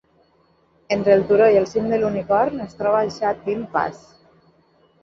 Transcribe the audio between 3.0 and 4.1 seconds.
el Sha Tin Pass.